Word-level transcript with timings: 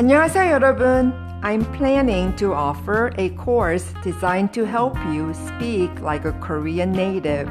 안녕하세요, 0.00 0.50
여러분. 0.52 1.12
I'm 1.42 1.64
planning 1.76 2.34
to 2.36 2.52
offer 2.54 3.12
a 3.18 3.28
course 3.30 3.92
designed 4.02 4.52
to 4.54 4.64
help 4.64 4.96
you 5.12 5.32
speak 5.34 5.90
like 6.00 6.24
a 6.24 6.32
Korean 6.40 6.92
native. 6.92 7.48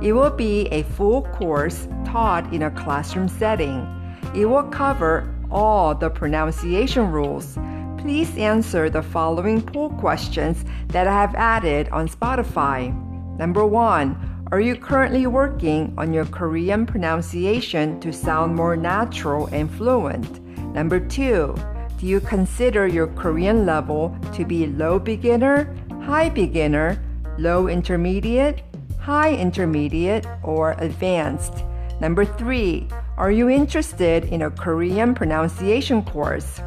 It 0.00 0.12
will 0.12 0.30
be 0.30 0.66
a 0.72 0.82
full 0.82 1.22
course 1.22 1.88
taught 2.04 2.52
in 2.52 2.62
a 2.62 2.70
classroom 2.70 3.28
setting. 3.28 3.86
It 4.34 4.46
will 4.46 4.64
cover 4.64 5.28
all 5.50 5.94
the 5.94 6.10
pronunciation 6.10 7.10
rules. 7.10 7.56
Please 7.98 8.36
answer 8.36 8.90
the 8.90 9.02
following 9.02 9.62
poll 9.62 9.90
questions 9.90 10.64
that 10.88 11.06
I 11.06 11.12
have 11.12 11.34
added 11.34 11.88
on 11.90 12.08
Spotify. 12.08 12.92
Number 13.38 13.64
one, 13.64 14.16
are 14.50 14.60
you 14.60 14.76
currently 14.76 15.26
working 15.26 15.94
on 15.96 16.12
your 16.12 16.26
Korean 16.26 16.84
pronunciation 16.84 17.98
to 18.00 18.12
sound 18.12 18.54
more 18.54 18.76
natural 18.76 19.46
and 19.52 19.70
fluent? 19.70 20.40
Number 20.74 21.00
two, 21.00 21.54
do 21.97 22.05
you 22.05 22.19
consider 22.19 22.85
your 22.85 23.07
Korean 23.07 23.65
level 23.65 24.15
to 24.33 24.45
be 24.45 24.67
low 24.67 24.99
beginner, 24.99 25.75
high 26.03 26.29
beginner, 26.29 27.01
low 27.39 27.67
intermediate, 27.67 28.61
high 28.99 29.33
intermediate, 29.33 30.25
or 30.43 30.75
advanced? 30.77 31.63
Number 31.99 32.23
three, 32.23 32.87
are 33.17 33.31
you 33.31 33.49
interested 33.49 34.25
in 34.25 34.43
a 34.43 34.51
Korean 34.51 35.15
pronunciation 35.15 36.03
course? 36.03 36.61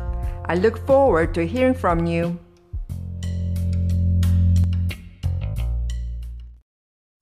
I 0.46 0.56
look 0.56 0.84
forward 0.84 1.32
to 1.34 1.46
hearing 1.46 1.74
from 1.74 2.06
you. 2.06 2.36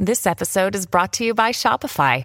This 0.01 0.27
episode 0.27 0.75
is 0.75 0.87
brought 0.87 1.13
to 1.15 1.25
you 1.25 1.35
by 1.35 1.51
Shopify. 1.51 2.25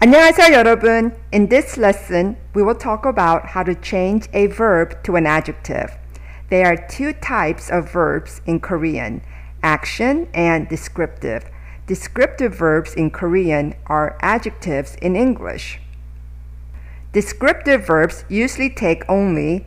안녕하세요, 0.00 0.52
여러분. 0.52 1.12
In 1.32 1.48
this 1.48 1.78
lesson, 1.78 2.36
we 2.54 2.62
will 2.62 2.74
talk 2.74 3.06
about 3.06 3.46
how 3.46 3.62
to 3.62 3.74
change 3.74 4.28
a 4.32 4.46
verb 4.46 5.02
to 5.04 5.16
an 5.16 5.26
adjective. 5.26 5.96
There 6.50 6.66
are 6.66 6.76
two 6.76 7.12
types 7.12 7.70
of 7.70 7.90
verbs 7.90 8.40
in 8.46 8.60
Korean 8.60 9.22
action 9.62 10.28
and 10.34 10.68
descriptive. 10.68 11.50
Descriptive 11.86 12.54
verbs 12.54 12.94
in 12.94 13.10
Korean 13.10 13.74
are 13.86 14.16
adjectives 14.20 14.94
in 15.00 15.16
English. 15.16 15.80
Descriptive 17.12 17.86
verbs 17.86 18.24
usually 18.28 18.70
take 18.70 19.08
only 19.08 19.66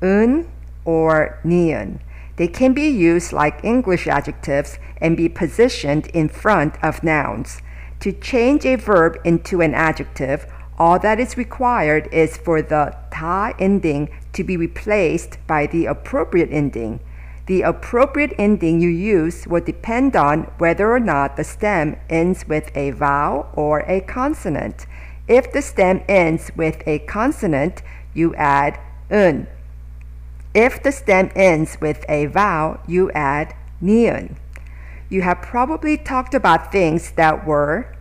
un 0.00 0.46
or 0.84 1.38
niun. 1.44 2.00
They 2.36 2.48
can 2.48 2.72
be 2.72 2.88
used 2.88 3.32
like 3.32 3.64
English 3.64 4.06
adjectives 4.06 4.78
and 5.00 5.16
be 5.16 5.28
positioned 5.28 6.06
in 6.08 6.28
front 6.28 6.76
of 6.82 7.02
nouns. 7.02 7.60
To 8.01 8.11
change 8.11 8.63
a 8.63 8.75
verb 8.75 9.17
into 9.23 9.61
an 9.61 9.73
adjective, 9.73 10.45
all 10.77 10.99
that 10.99 11.19
is 11.19 11.35
required 11.35 12.07
is 12.11 12.37
for 12.37 12.61
the 12.61 12.95
ta 13.11 13.53
ending 13.57 14.09
to 14.33 14.43
be 14.43 14.55
replaced 14.55 15.39
by 15.47 15.65
the 15.65 15.87
appropriate 15.87 16.49
ending. 16.51 16.99
The 17.47 17.63
appropriate 17.63 18.33
ending 18.37 18.81
you 18.81 18.89
use 18.89 19.47
will 19.47 19.61
depend 19.61 20.15
on 20.15 20.43
whether 20.59 20.91
or 20.91 20.99
not 20.99 21.37
the 21.37 21.43
stem 21.43 21.97
ends 22.07 22.47
with 22.47 22.69
a 22.75 22.91
vowel 22.91 23.49
or 23.53 23.79
a 23.87 24.01
consonant. 24.01 24.85
If 25.27 25.51
the 25.51 25.63
stem 25.63 26.03
ends 26.07 26.51
with 26.55 26.83
a 26.85 26.99
consonant, 26.99 27.81
you 28.13 28.35
add 28.35 28.79
un. 29.09 29.47
If 30.53 30.83
the 30.83 30.91
stem 30.91 31.31
ends 31.35 31.79
with 31.81 32.05
a 32.07 32.27
vowel, 32.27 32.79
you 32.85 33.09
add 33.11 33.55
niun 33.81 34.35
you 35.09 35.21
have 35.21 35.41
probably 35.41 35.97
talked 35.97 36.33
about 36.33 36.71
things 36.71 37.11
that 37.11 37.45
were 37.45 37.93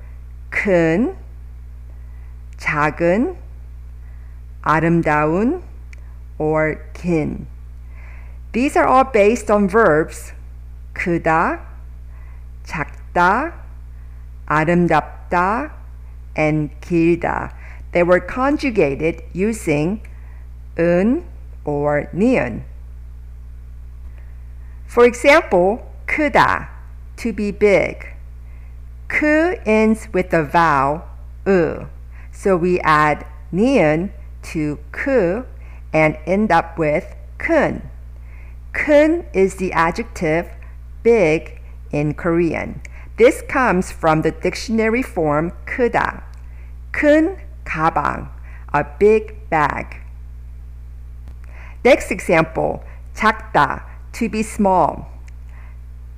큰, 0.65 1.15
작은, 2.57 3.35
아름다운, 4.61 5.63
or 6.37 6.77
긴. 6.93 7.47
These 8.51 8.77
are 8.77 8.87
all 8.87 9.05
based 9.11 9.51
on 9.51 9.67
verbs 9.67 10.33
크다, 10.93 11.61
작다, 12.63 13.53
아름답다, 14.45 15.71
and 16.37 16.73
길다. 16.81 17.53
They 17.91 18.03
were 18.03 18.21
conjugated 18.21 19.23
using 19.33 20.01
은 20.77 21.23
or 21.63 22.07
ni은. 22.13 22.63
For 24.87 25.05
example, 25.05 25.79
크다 26.05 26.69
to 27.17 27.33
be 27.33 27.51
big. 27.51 28.07
Ku 29.07 29.55
ends 29.65 30.07
with 30.13 30.29
the 30.29 30.43
vowel 30.43 31.03
u, 31.45 31.87
so 32.31 32.55
we 32.55 32.79
add 32.79 33.25
nian 33.51 34.11
to 34.43 34.79
ku 34.91 35.45
and 35.93 36.17
end 36.25 36.51
up 36.51 36.77
with 36.77 37.15
kun. 37.37 37.89
Kun 38.73 39.25
is 39.33 39.55
the 39.55 39.73
adjective 39.73 40.49
big 41.03 41.61
in 41.91 42.13
Korean. 42.13 42.81
This 43.17 43.41
comes 43.41 43.91
from 43.91 44.21
the 44.21 44.31
dictionary 44.31 45.03
form 45.03 45.51
크다. 45.65 46.23
큰 46.91 47.37
가방, 47.65 48.29
a 48.73 48.83
big 48.97 49.49
bag. 49.49 49.97
Next 51.83 52.11
example, 52.11 52.83
작다, 53.13 53.83
to 54.13 54.29
be 54.29 54.41
small. 54.43 55.07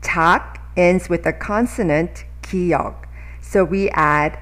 작 0.02 0.60
ends 0.76 1.10
with 1.10 1.26
a 1.26 1.34
consonant 1.34 2.26
기역. 2.48 2.96
So 3.42 3.64
we 3.64 3.90
add 3.90 4.38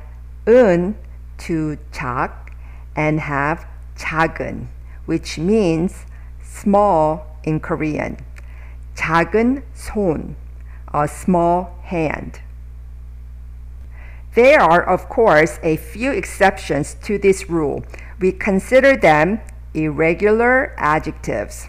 은 0.48 0.96
to 1.40 1.78
작 1.92 2.52
and 2.96 3.20
have 3.20 3.66
작은, 3.96 4.68
which 5.06 5.38
means 5.38 6.06
small 6.44 7.26
in 7.44 7.60
Korean. 7.60 8.18
작은 8.96 9.64
손, 9.74 10.36
a 10.94 11.08
small 11.08 11.78
hand. 11.84 12.42
There 14.36 14.62
are, 14.62 14.82
of 14.82 15.10
course, 15.10 15.60
a 15.62 15.76
few 15.76 16.12
exceptions 16.12 16.96
to 17.04 17.18
this 17.18 17.50
rule. 17.50 17.84
We 18.20 18.32
consider 18.32 18.96
them 18.96 19.42
irregular 19.74 20.74
adjectives. 20.78 21.68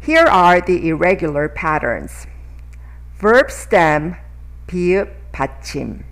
Here 0.00 0.26
are 0.26 0.60
the 0.60 0.88
irregular 0.88 1.48
patterns 1.48 2.26
verb 3.18 3.50
stem 3.50 4.16
비읍 4.66 5.08
받침. 5.32 6.04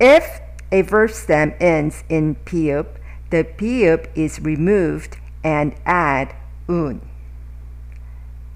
If 0.00 0.40
a 0.72 0.82
verb 0.82 1.10
stem 1.10 1.54
ends 1.60 2.04
in 2.08 2.36
비읍, 2.44 2.86
the 3.30 3.44
비읍 3.44 4.06
is 4.16 4.40
removed 4.40 5.18
and 5.44 5.74
add 5.84 6.34
운. 6.68 7.00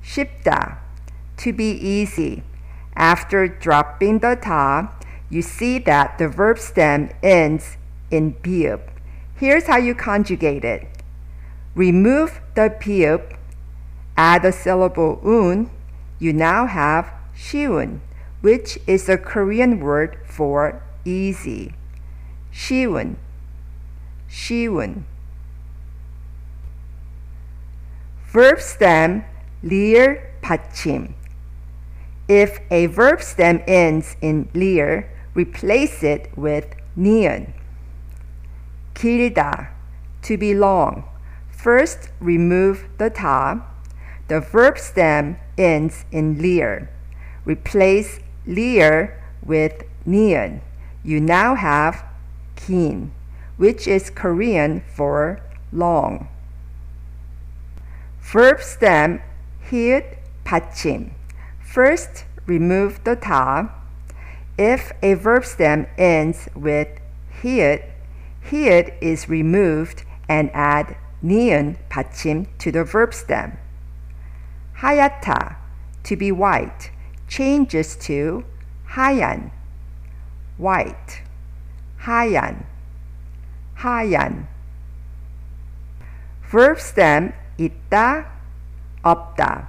쉽다, 0.02 0.78
to 1.36 1.52
be 1.52 1.70
easy. 1.72 2.42
After 2.96 3.48
dropping 3.48 4.20
the 4.20 4.36
다, 4.36 4.92
you 5.28 5.42
see 5.42 5.78
that 5.80 6.18
the 6.18 6.28
verb 6.28 6.58
stem 6.58 7.10
ends 7.22 7.76
in 8.10 8.34
비읍. 8.42 8.80
Here's 9.36 9.66
how 9.66 9.78
you 9.78 9.94
conjugate 9.94 10.64
it. 10.64 10.86
Remove 11.74 12.40
the 12.54 12.70
비읍, 12.70 13.34
add 14.16 14.42
the 14.42 14.52
syllable 14.52 15.20
운, 15.24 15.70
you 16.20 16.32
now 16.32 16.66
have 16.66 17.10
쉬운, 17.36 18.00
which 18.40 18.78
is 18.86 19.08
a 19.08 19.16
Korean 19.16 19.80
word 19.80 20.18
for 20.26 20.82
easy. 21.04 21.72
쉬운, 22.52 23.16
쉬운. 24.28 25.04
Verb 28.32 28.60
stem 28.60 29.24
리을 29.62 30.20
받침. 30.42 31.14
If 32.28 32.60
a 32.70 32.86
verb 32.86 33.22
stem 33.22 33.62
ends 33.66 34.16
in 34.20 34.48
리을, 34.54 35.08
replace 35.34 36.02
it 36.02 36.30
with 36.36 36.76
니은. 36.96 37.52
길다, 38.94 39.68
to 40.22 40.36
be 40.36 40.54
long. 40.54 41.04
First, 41.50 42.10
remove 42.20 42.86
the 42.98 43.10
다. 43.10 43.62
The 44.28 44.40
verb 44.40 44.78
stem 44.78 45.36
ends 45.56 46.04
in 46.10 46.36
리을. 46.36 46.88
Replace 47.44 48.20
lier 48.48 49.20
with 49.44 49.84
nian. 50.06 50.60
You 51.02 51.20
now 51.20 51.54
have 51.54 52.04
kin, 52.56 53.12
which 53.56 53.86
is 53.86 54.10
Korean 54.10 54.82
for 54.94 55.40
long. 55.72 56.28
Verb 58.20 58.62
stem 58.62 59.20
히읗 59.70 60.16
받침. 60.44 61.10
First, 61.60 62.24
remove 62.46 63.02
the 63.04 63.16
다. 63.16 63.70
If 64.56 64.92
a 65.02 65.14
verb 65.14 65.44
stem 65.44 65.86
ends 65.98 66.48
with 66.54 66.88
히읗, 67.42 67.82
히읗 68.50 68.94
is 69.00 69.28
removed 69.28 70.04
and 70.28 70.50
add 70.54 70.96
니은 71.24 71.76
받침 71.88 72.46
to 72.58 72.70
the 72.70 72.84
verb 72.84 73.12
stem. 73.12 73.58
하얗다, 74.78 75.56
to 76.02 76.16
be 76.16 76.30
white, 76.30 76.90
changes 77.29 77.95
to 77.95 78.43
hayan, 78.97 79.51
white, 80.57 81.21
hayan, 82.01 82.65
hayan. 83.77 84.47
Verb 86.49 86.79
stem 86.79 87.33
ita, 87.57 88.25
opta. 89.05 89.67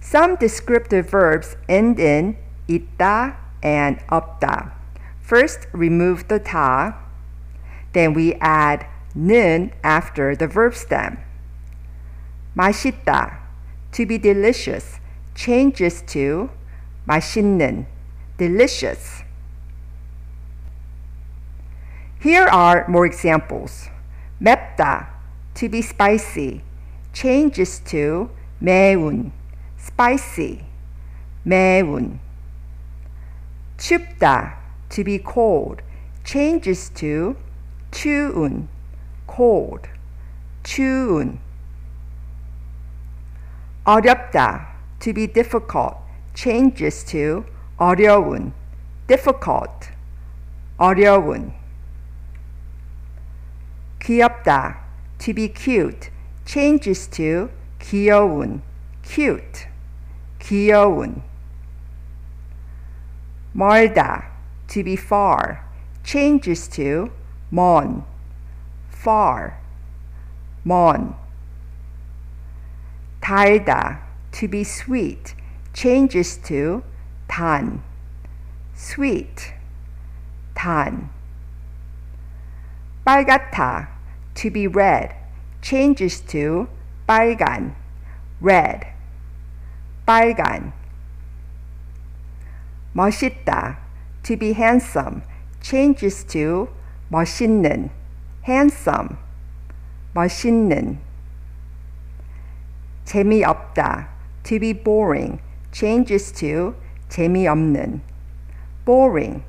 Some 0.00 0.36
descriptive 0.36 1.10
verbs 1.10 1.56
end 1.68 1.98
in 1.98 2.38
ita 2.70 3.36
and 3.62 3.98
opta. 4.08 4.70
First, 5.20 5.66
remove 5.72 6.28
the 6.28 6.38
ta, 6.38 6.94
then 7.92 8.14
we 8.14 8.34
add 8.34 8.86
nin 9.12 9.72
after 9.82 10.36
the 10.36 10.46
verb 10.46 10.76
stem. 10.76 11.18
Mashita, 12.56 13.38
to 13.90 14.06
be 14.06 14.18
delicious, 14.18 15.00
changes 15.34 16.02
to 16.06 16.50
맛있는, 17.05 17.85
delicious. 18.37 19.23
Here 22.23 22.47
are 22.51 22.85
more 22.87 23.05
examples. 23.05 23.89
맵다, 24.39 25.09
to 25.55 25.69
be 25.69 25.79
spicy, 25.79 26.61
changes 27.13 27.79
to 27.83 28.29
매운, 28.59 29.31
spicy, 29.77 30.63
매운. 31.43 32.19
춥다, 33.77 34.57
to 34.89 35.03
be 35.03 35.17
cold, 35.17 35.81
changes 36.23 36.89
to 36.89 37.35
추운, 37.91 38.67
cold, 39.27 39.89
추운. 40.63 41.39
어렵다, 43.83 44.67
to 44.99 45.11
be 45.11 45.25
difficult, 45.25 45.97
changes 46.35 47.03
to 47.05 47.45
어려운, 47.77 48.53
difficult, 49.07 49.91
어려운. 50.77 51.53
귀엽다, 53.99 54.77
to 55.19 55.33
be 55.33 55.47
cute, 55.47 56.09
changes 56.45 57.07
to 57.07 57.49
귀여운, 57.79 58.61
cute, 59.03 59.67
귀여운. 60.39 61.21
멀다, 63.53 64.31
to 64.67 64.83
be 64.83 64.95
far, 64.95 65.63
changes 66.03 66.67
to 66.67 67.11
먼, 67.51 68.03
far, 68.89 69.57
먼. 70.63 71.15
달다, 73.19 73.99
to 74.31 74.47
be 74.47 74.61
sweet, 74.61 75.35
changes 75.75 76.37
to 76.37 76.83
단, 77.27 77.81
sweet, 78.75 79.53
단. 80.53 81.09
빨갛다, 83.05 83.87
to 84.35 84.49
be 84.51 84.67
red, 84.67 85.15
changes 85.61 86.21
to 86.21 86.67
빨간, 87.07 87.75
red, 88.41 88.85
빨간. 90.05 90.73
멋있다, 92.93 93.77
to 94.23 94.37
be 94.37 94.53
handsome, 94.53 95.23
changes 95.61 96.25
to 96.25 96.69
멋있는, 97.09 97.89
handsome, 98.47 99.17
멋있는. 100.13 100.99
재미없다, 103.05 104.09
to 104.43 104.59
be 104.59 104.73
boring, 104.73 105.39
changes 105.75 106.31
to 106.33 106.75
재미없는, 107.09 108.01
boring, 108.85 109.43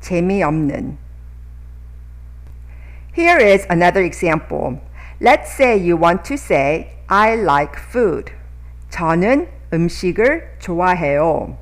재미없는. 0.00 0.96
Here 3.12 3.38
is 3.38 3.66
another 3.68 4.02
example. 4.02 4.80
Let's 5.20 5.52
say 5.52 5.76
you 5.76 5.96
want 5.96 6.24
to 6.26 6.38
say, 6.38 6.96
I 7.08 7.34
like 7.34 7.76
food. 7.76 8.32
저는 8.90 9.48
음식을 9.72 10.58
좋아해요. 10.58 11.56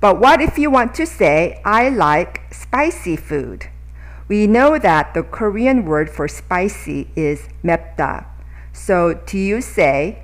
But 0.00 0.18
what 0.18 0.40
if 0.40 0.58
you 0.58 0.70
want 0.70 0.94
to 0.94 1.06
say, 1.06 1.60
I 1.64 1.88
like 1.88 2.40
spicy 2.50 3.16
food? 3.16 3.68
We 4.28 4.46
know 4.46 4.78
that 4.78 5.14
the 5.14 5.22
Korean 5.22 5.84
word 5.84 6.08
for 6.08 6.26
spicy 6.26 7.08
is 7.14 7.48
맵다. 7.62 8.26
So 8.72 9.14
do 9.26 9.38
you 9.38 9.58
say, 9.58 10.22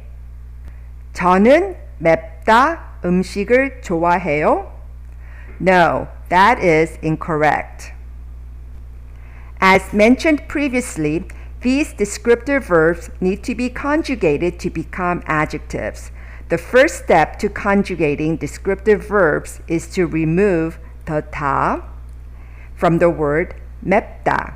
저는 1.12 1.76
맵다 2.02 3.00
음식을 3.04 3.82
좋아해요? 3.82 4.72
No, 5.60 6.08
that 6.28 6.62
is 6.62 6.98
incorrect. 7.02 7.92
As 9.60 9.92
mentioned 9.92 10.46
previously, 10.46 11.26
these 11.62 11.92
descriptive 11.92 12.66
verbs 12.66 13.10
need 13.20 13.42
to 13.42 13.54
be 13.54 13.68
conjugated 13.68 14.60
to 14.60 14.70
become 14.70 15.22
adjectives. 15.26 16.12
The 16.48 16.58
first 16.58 17.04
step 17.04 17.38
to 17.40 17.48
conjugating 17.48 18.36
descriptive 18.36 19.08
verbs 19.08 19.60
is 19.66 19.88
to 19.94 20.06
remove 20.06 20.78
the 21.06 21.22
다 21.32 21.82
from 22.76 22.98
the 22.98 23.10
word 23.10 23.54
맵다. 23.84 24.54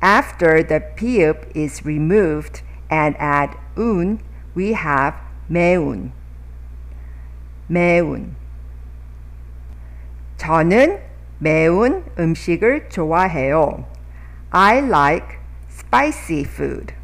After 0.00 0.62
the 0.62 0.80
pi읍 0.96 1.54
is 1.54 1.84
removed 1.84 2.62
and 2.90 3.14
add 3.18 3.56
운, 3.76 4.20
we 4.54 4.72
have 4.72 5.14
매운. 5.50 6.12
매운. 7.70 8.36
저는 10.36 11.00
매운 11.38 12.04
음식을 12.18 12.88
좋아해요. 12.88 13.86
I 14.50 14.78
like 14.78 15.38
spicy 15.68 16.44
food. 16.44 16.94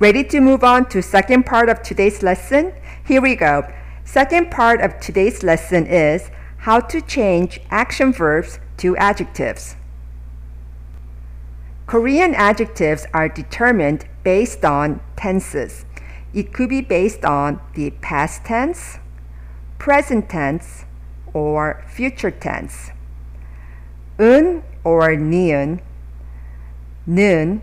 Ready 0.00 0.24
to 0.24 0.40
move 0.40 0.64
on 0.64 0.86
to 0.90 1.00
second 1.00 1.46
part 1.46 1.68
of 1.68 1.82
today's 1.82 2.22
lesson? 2.22 2.72
Here 3.06 3.22
we 3.22 3.36
go. 3.36 3.62
Second 4.04 4.50
part 4.50 4.80
of 4.80 5.00
today's 5.00 5.42
lesson 5.42 5.86
is 5.86 6.30
how 6.58 6.80
to 6.80 7.00
change 7.00 7.60
action 7.70 8.12
verbs 8.12 8.58
to 8.78 8.96
adjectives. 8.96 9.76
Korean 11.86 12.34
adjectives 12.34 13.06
are 13.12 13.28
determined 13.28 14.06
based 14.22 14.64
on 14.64 15.00
tenses. 15.16 15.84
It 16.32 16.52
could 16.52 16.68
be 16.68 16.80
based 16.80 17.24
on 17.24 17.60
the 17.74 17.90
past 17.90 18.44
tense, 18.44 18.98
present 19.78 20.28
tense, 20.28 20.84
or 21.32 21.84
future 21.86 22.30
tense. 22.30 22.90
은 24.18 24.62
or 24.84 25.16
니은, 25.16 25.80
는, 27.06 27.60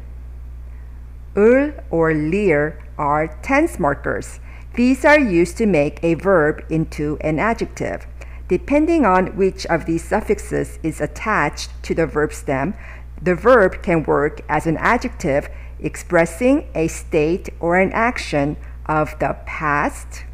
을 1.36 1.83
or 1.89 2.13
lir 2.13 2.77
are 2.98 3.27
tense 3.41 3.79
markers. 3.79 4.39
These 4.75 5.03
are 5.03 5.19
used 5.19 5.57
to 5.57 5.65
make 5.65 6.00
a 6.03 6.13
verb 6.13 6.63
into 6.69 7.17
an 7.21 7.39
adjective. 7.39 8.05
Depending 8.48 9.05
on 9.05 9.38
which 9.38 9.65
of 9.67 9.86
these 9.86 10.03
suffixes 10.03 10.77
is 10.83 11.01
attached 11.01 11.71
to 11.83 11.95
the 11.95 12.05
verb 12.05 12.33
stem, 12.33 12.74
the 13.21 13.36
verb 13.36 13.81
can 13.81 14.03
work 14.03 14.41
as 14.50 14.67
an 14.67 14.77
adjective 14.77 15.50
expressing 15.80 16.68
a 16.75 16.88
state 16.88 17.49
or 17.61 17.76
an 17.76 17.92
action 17.92 18.56
of 18.87 19.18
the 19.18 19.37
past, 19.47 20.25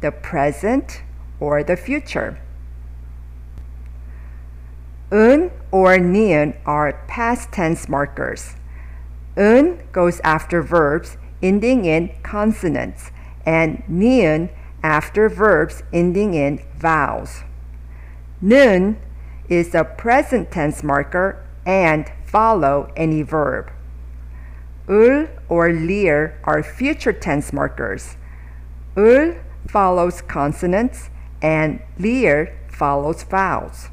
the 0.00 0.12
present, 0.12 1.02
or 1.40 1.62
the 1.62 1.76
future. 1.76 2.38
Un 5.10 5.50
or 5.70 5.96
nian 5.98 6.56
are 6.66 7.04
past 7.06 7.52
tense 7.52 7.88
markers. 7.88 8.56
Un 9.36 9.80
goes 9.92 10.20
after 10.24 10.62
verbs 10.62 11.16
ending 11.42 11.84
in 11.84 12.10
consonants 12.22 13.10
and 13.44 13.82
nian 13.88 14.50
after 14.82 15.28
verbs 15.28 15.82
ending 15.92 16.34
in 16.34 16.60
vowels. 16.76 17.42
Nun 18.40 18.98
is 19.48 19.74
a 19.74 19.84
present 19.84 20.50
tense 20.50 20.82
marker 20.82 21.44
and 21.64 22.10
follow 22.24 22.92
any 22.96 23.22
verb 23.22 23.70
을 24.89 25.29
or 25.47 25.71
lir 25.71 26.33
are 26.43 26.63
future 26.63 27.13
tense 27.13 27.53
markers. 27.53 28.17
을 28.97 29.41
follows 29.67 30.21
consonants 30.21 31.09
and 31.41 31.79
lir 31.97 32.53
follows 32.67 33.23
vowels. 33.23 33.89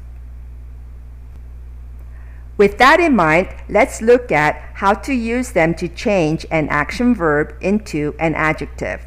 With 2.57 2.77
that 2.77 2.99
in 2.99 3.15
mind, 3.15 3.47
let's 3.69 4.01
look 4.01 4.33
at 4.33 4.55
how 4.75 4.93
to 4.93 5.13
use 5.13 5.53
them 5.53 5.73
to 5.75 5.87
change 5.87 6.45
an 6.51 6.67
action 6.67 7.15
verb 7.15 7.55
into 7.61 8.13
an 8.19 8.35
adjective. 8.35 9.05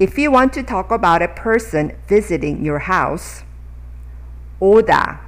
If 0.00 0.16
you 0.16 0.30
want 0.30 0.54
to 0.54 0.62
talk 0.62 0.90
about 0.90 1.20
a 1.20 1.28
person 1.28 1.92
visiting 2.08 2.64
your 2.64 2.78
house, 2.78 3.42
오다, 4.60 5.18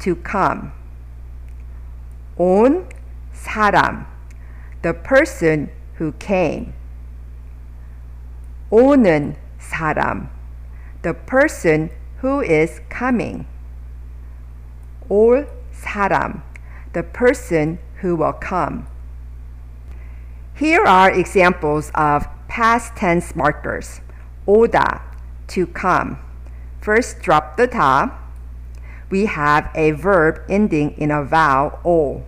to 0.00 0.16
come. 0.16 0.72
온 2.36 2.88
사람, 3.32 4.06
the 4.82 4.94
person 4.94 5.70
who 5.94 6.12
came. 6.18 6.72
오는 8.70 9.36
사람, 9.58 10.28
the 11.02 11.14
person 11.14 11.90
who 12.20 12.40
is 12.40 12.80
coming. 12.88 13.46
올 15.08 15.48
사람, 15.72 16.42
the 16.92 17.02
person 17.02 17.78
who 18.00 18.14
will 18.16 18.32
come. 18.32 18.86
Here 20.54 20.84
are 20.84 21.10
examples 21.10 21.90
of 21.94 22.26
past 22.48 22.96
tense 22.96 23.34
markers. 23.34 24.00
오다, 24.46 25.00
to 25.48 25.66
come. 25.66 26.18
First, 26.80 27.22
drop 27.22 27.56
the 27.56 27.68
다. 27.68 28.12
We 29.10 29.26
have 29.26 29.70
a 29.74 29.92
verb 29.92 30.40
ending 30.48 30.94
in 30.98 31.10
a 31.10 31.24
vowel 31.24 31.78
o. 31.84 32.24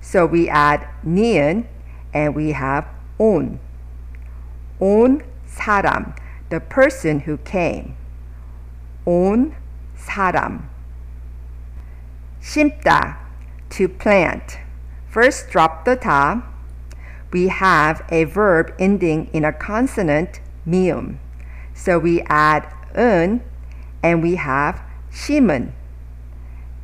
So 0.00 0.26
we 0.26 0.48
add 0.48 0.86
ni은 1.04 1.64
and 2.14 2.34
we 2.34 2.52
have 2.52 2.86
온. 3.18 3.58
온 4.80 5.22
사람, 5.46 6.14
the 6.48 6.60
person 6.60 7.20
who 7.20 7.36
came. 7.38 7.94
온 9.04 9.54
사람. 9.96 10.68
심다, 12.40 13.18
to 13.68 13.88
plant. 13.88 14.58
First, 15.08 15.50
drop 15.50 15.84
the 15.84 15.96
다. 15.96 16.42
We 17.32 17.48
have 17.48 18.02
a 18.10 18.24
verb 18.24 18.72
ending 18.78 19.28
in 19.32 19.44
a 19.44 19.52
consonant 19.52 20.40
mium. 20.66 21.18
So 21.74 21.98
we 21.98 22.22
add 22.28 22.66
은 22.96 23.40
and 24.02 24.22
we 24.22 24.36
have 24.36 24.80
심은. 25.10 25.72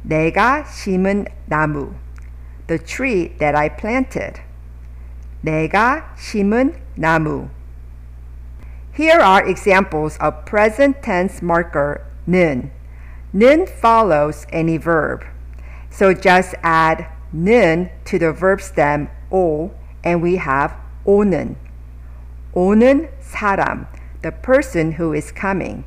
내가 0.03 0.65
심은 0.65 1.27
나무. 1.49 1.95
The 2.69 2.79
tree 2.79 3.35
that 3.39 3.57
I 3.57 3.69
planted. 3.69 4.41
내가 5.43 6.15
심은 6.17 6.75
나무. 6.97 7.49
Here 8.95 9.21
are 9.21 9.45
examples 9.47 10.19
of 10.21 10.45
present 10.45 11.03
tense 11.03 11.43
marker 11.43 12.01
는. 12.27 12.71
는 13.33 13.67
follows 13.67 14.47
any 14.53 14.79
verb. 14.79 15.25
So 15.91 16.15
just 16.15 16.55
add 16.63 17.07
는 17.33 17.91
to 18.05 18.19
the 18.19 18.33
verb 18.33 18.61
stem 18.61 19.09
오 19.31 19.73
and 20.05 20.23
we 20.23 20.37
have 20.37 20.75
오는. 21.05 21.57
오는 22.53 23.09
사람, 23.21 23.87
the 24.23 24.33
person 24.33 24.93
who 24.93 25.13
is 25.13 25.33
coming. 25.33 25.85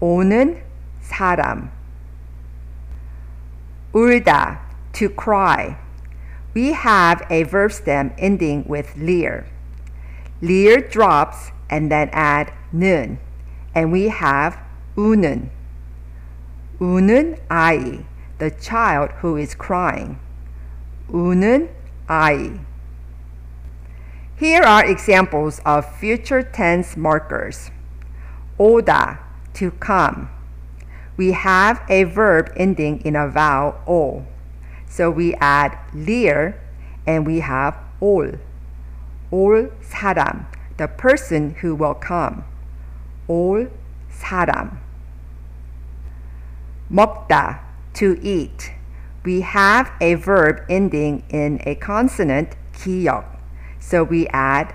오는 0.00 0.62
사람. 1.00 1.70
울다, 3.92 4.60
to 4.92 5.08
cry. 5.08 5.76
we 6.53 6.73
have 6.73 7.25
a 7.29 7.43
verb 7.43 7.71
stem 7.71 8.13
ending 8.17 8.63
with 8.67 8.95
leer. 8.95 9.47
Leer 10.41 10.79
drops 10.81 11.51
and 11.69 11.91
then 11.91 12.09
add 12.11 12.53
nun, 12.71 13.17
and 13.73 13.91
we 13.91 14.09
have 14.09 14.59
unun. 14.95 15.49
Unun 16.79 17.39
ai, 17.49 18.05
the 18.37 18.51
child 18.51 19.09
who 19.21 19.37
is 19.37 19.55
crying. 19.55 20.19
Unun 21.09 21.69
ai. 22.09 22.59
Here 24.35 24.63
are 24.63 24.85
examples 24.85 25.61
of 25.65 25.97
future 25.97 26.43
tense 26.43 26.97
markers. 26.97 27.71
Oda, 28.59 29.19
to 29.53 29.71
come. 29.71 30.29
We 31.15 31.31
have 31.31 31.81
a 31.87 32.03
verb 32.03 32.51
ending 32.57 33.01
in 33.01 33.15
a 33.15 33.27
vowel 33.27 33.79
o. 33.87 34.25
So 34.92 35.10
we 35.10 35.34
add 35.34 35.76
lir 35.92 36.54
and 37.06 37.26
we 37.26 37.40
have 37.40 37.76
올. 38.00 38.38
올 39.30 39.70
사람, 39.82 40.46
the 40.76 40.88
person 40.88 41.56
who 41.60 41.74
will 41.74 41.94
come. 41.94 42.44
올 43.28 43.70
사람. 44.10 44.78
먹다, 46.90 47.60
to 47.92 48.18
eat. 48.22 48.72
We 49.24 49.42
have 49.42 49.90
a 50.00 50.14
verb 50.14 50.62
ending 50.68 51.22
in 51.28 51.60
a 51.66 51.74
consonant 51.74 52.56
기역. 52.72 53.24
So 53.78 54.04
we 54.04 54.26
add 54.28 54.72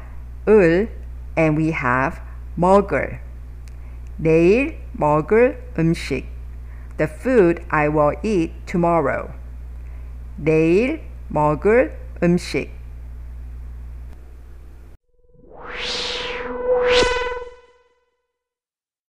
을 0.47 0.89
and 1.35 1.57
we 1.57 1.71
have 1.71 2.21
먹을. 2.57 3.19
내일 4.17 4.77
먹을 4.97 5.57
음식. 5.77 6.25
The 6.97 7.07
food 7.07 7.63
I 7.69 7.89
will 7.89 8.13
eat 8.21 8.51
tomorrow. 8.67 9.33
내일 10.38 11.00
먹을 11.28 11.92
음식. 12.22 12.77